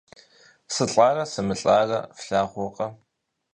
[0.73, 2.87] СылӀарэ сымылӀарэ флъагъуркъэ?